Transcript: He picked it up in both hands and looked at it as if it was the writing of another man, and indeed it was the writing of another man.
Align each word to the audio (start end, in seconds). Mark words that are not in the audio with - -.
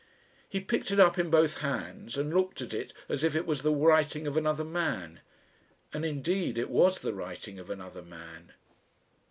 He 0.49 0.59
picked 0.61 0.89
it 0.89 0.99
up 0.99 1.19
in 1.19 1.29
both 1.29 1.59
hands 1.59 2.17
and 2.17 2.33
looked 2.33 2.59
at 2.59 2.73
it 2.73 2.91
as 3.07 3.23
if 3.23 3.35
it 3.35 3.45
was 3.45 3.61
the 3.61 3.69
writing 3.71 4.25
of 4.25 4.35
another 4.35 4.63
man, 4.63 5.19
and 5.93 6.03
indeed 6.03 6.57
it 6.57 6.71
was 6.71 7.01
the 7.01 7.13
writing 7.13 7.59
of 7.59 7.69
another 7.69 8.01
man. 8.01 8.53